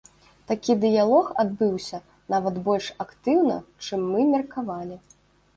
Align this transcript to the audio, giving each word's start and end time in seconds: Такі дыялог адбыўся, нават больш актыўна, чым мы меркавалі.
Такі 0.51 0.75
дыялог 0.85 1.27
адбыўся, 1.43 1.99
нават 2.35 2.55
больш 2.71 2.87
актыўна, 3.05 3.59
чым 3.85 4.09
мы 4.15 4.27
меркавалі. 4.35 4.99